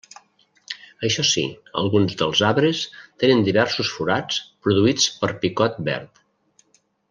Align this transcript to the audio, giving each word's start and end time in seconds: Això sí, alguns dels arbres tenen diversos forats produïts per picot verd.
Això 1.07 1.25
sí, 1.31 1.43
alguns 1.81 2.15
dels 2.21 2.41
arbres 2.49 2.81
tenen 3.25 3.45
diversos 3.51 3.93
forats 3.99 4.41
produïts 4.65 5.07
per 5.23 5.33
picot 5.45 5.79
verd. 5.93 6.27